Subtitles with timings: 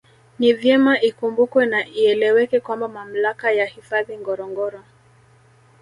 [0.39, 4.79] Ni vyema ikumbukwe na ieleweke kwamba Mamlaka ya hifadhi Ngorongoro